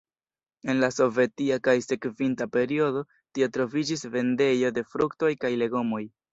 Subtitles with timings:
[0.71, 3.05] En la sovetia kaj sekvinta periodo
[3.37, 6.05] tie troviĝis vendejo de fruktoj kaj legomoj.